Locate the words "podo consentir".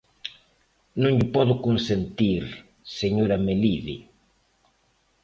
1.35-2.43